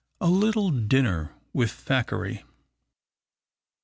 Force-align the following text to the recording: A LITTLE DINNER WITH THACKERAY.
A 0.19 0.25
LITTLE 0.27 0.71
DINNER 0.71 1.35
WITH 1.53 1.69
THACKERAY. 1.71 2.43